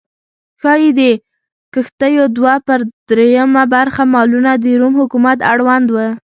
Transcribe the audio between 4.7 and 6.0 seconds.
روم حکومت اړوند و